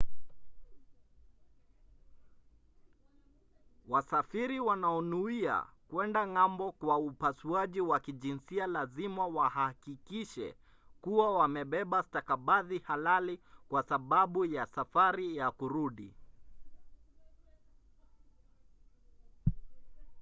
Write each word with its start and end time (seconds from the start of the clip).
wasafiri 3.93 4.57
wanaonuia 4.67 5.55
kwenda 5.89 6.21
ng'ambo 6.27 6.71
kwa 6.71 6.97
upasuaji 6.97 7.81
wa 7.81 7.99
kijinsia 7.99 8.67
lazima 8.67 9.27
wahakikishe 9.27 10.55
kuwa 11.01 11.37
wamebeba 11.37 12.03
stakabadhi 12.03 12.79
halali 12.79 13.39
kwa 13.69 13.83
sababu 13.83 14.45
ya 14.45 14.65
safari 14.65 15.37
ya 15.37 15.51
kurudi 15.51 16.13